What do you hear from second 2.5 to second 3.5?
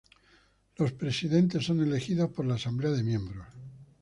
asamblea de miembros.